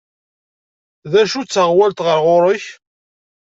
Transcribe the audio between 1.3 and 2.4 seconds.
d taɣwalt ɣer